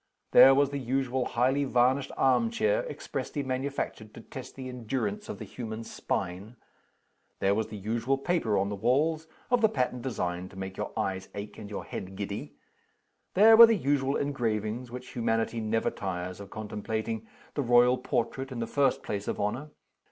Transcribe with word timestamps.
There 0.31 0.55
was 0.55 0.71
the 0.71 0.79
usual 0.79 1.25
highly 1.25 1.63
varnished 1.63 2.11
arm 2.17 2.49
chair, 2.49 2.83
expressly 2.89 3.43
manufactured 3.43 4.15
to 4.15 4.21
test 4.21 4.55
the 4.55 4.67
endurance 4.67 5.29
of 5.29 5.37
the 5.37 5.45
human 5.45 5.83
spine. 5.83 6.55
There 7.39 7.53
was 7.53 7.67
the 7.67 7.77
usual 7.77 8.17
paper 8.17 8.57
on 8.57 8.69
the 8.69 8.75
walls, 8.75 9.27
of 9.51 9.61
the 9.61 9.69
pattern 9.69 10.01
designed 10.01 10.49
to 10.49 10.57
make 10.57 10.75
your 10.75 10.91
eyes 10.97 11.29
ache 11.35 11.59
and 11.59 11.69
your 11.69 11.83
head 11.85 12.15
giddy. 12.15 12.55
There 13.35 13.55
were 13.55 13.67
the 13.67 13.75
usual 13.77 14.15
engravings, 14.15 14.89
which 14.89 15.09
humanity 15.09 15.59
never 15.61 15.91
tires 15.91 16.39
of 16.39 16.49
contemplating. 16.49 17.27
The 17.53 17.61
Royal 17.61 17.99
Portrait, 17.99 18.51
in 18.51 18.57
the 18.57 18.65
first 18.65 19.03
place 19.03 19.27
of 19.27 19.39
honor. 19.39 19.69